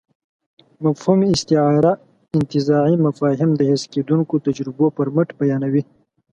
مفهومي 0.85 1.27
استعاره 1.35 1.91
انتزاعي 2.37 2.95
مفاهيم 3.05 3.49
د 3.55 3.61
حس 3.69 3.83
کېدونکو 3.93 4.33
تجربو 4.45 4.85
پر 4.97 5.07
مټ 5.15 5.27
بیانوي. 5.39 5.83